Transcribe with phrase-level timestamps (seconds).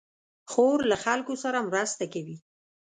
[0.51, 2.37] خور له خلکو سره مرسته کوي.